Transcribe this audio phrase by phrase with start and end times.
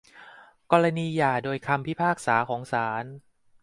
[0.71, 3.05] กรณีหย่าโดยคำพิพากษาของศาล